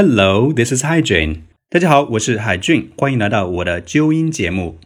[0.00, 1.38] Hello, this is Hi Jane。
[1.68, 4.78] 大家好，我是海俊，欢迎来到我的纠音节目。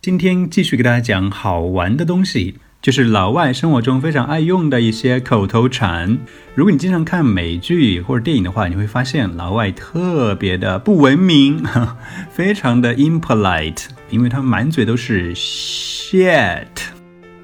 [0.00, 6.16] 今天继续给大家讲好玩的东西，就是老外生活中非常爱用的一些口头禅。
[6.54, 11.60] 如果你经常看美剧或者电影的话，你会发现老外特别的不文明，
[12.30, 16.66] 非常的 impolite，因为他满嘴都是 shit，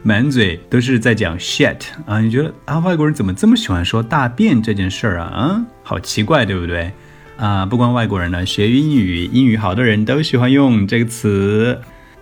[0.04, 2.20] 满嘴都是在讲 shit 啊。
[2.20, 5.24] 你觉得啊，外国人怎么这么喜欢说大便这件事儿啊？
[5.24, 6.92] 啊，好奇怪，对不对？
[7.38, 11.80] 啊，不光外国人呢，学英语，英语好的人都喜欢用这个词。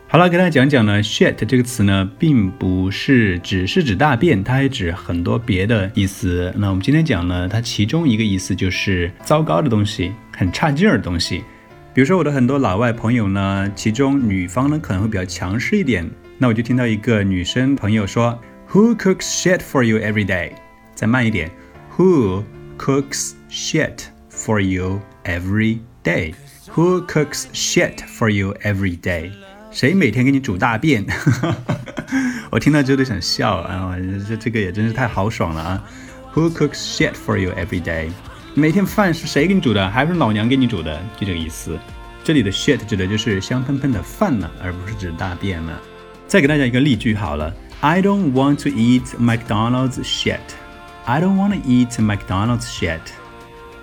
[0.09, 6.53] 好了，给大家讲讲呢，shit 这个词呢，并不是只是指大便，它还指很多别的意思。
[6.59, 11.43] 那我们今天讲呢，它其中一个意思就是糟糕的东西，很差劲儿的东西。
[11.95, 18.39] 比如说我的很多老外朋友呢，其中女方呢可能会比较强势一点，那我就听到一个女生朋友说
[18.71, 20.53] ，Who cooks shit for you every day？
[20.95, 21.51] 再慢一点
[21.97, 22.45] ，Who
[22.77, 24.16] cooks shit？
[24.36, 26.34] shit？for you every day?
[26.72, 29.32] Who cooks shit for you every day?
[29.72, 31.06] 谁 每天给你煮大便？
[32.50, 33.96] 我听到之后都想笑啊！
[34.28, 35.84] 这这个也真是太豪爽了啊！
[36.34, 38.10] Who cooks shit for you every day？
[38.54, 39.90] 每天饭是谁给你煮的？
[39.90, 41.02] 还是老娘给你煮的？
[41.18, 41.78] 就这个意思。
[42.24, 45.74] 这里的 shit 指的就是香喷喷的饭呢，而不是指大便呢。
[46.28, 50.40] 再给大家一个例句好了：I don't want to eat McDonald's shit.
[51.06, 53.00] I don't want to eat McDonald's shit.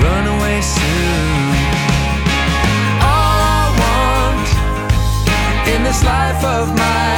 [0.00, 1.56] run away soon.
[3.02, 4.48] All I want
[5.74, 7.17] in this life of mine